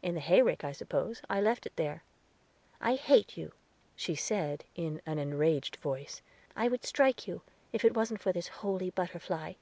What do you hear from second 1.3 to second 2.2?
left it there."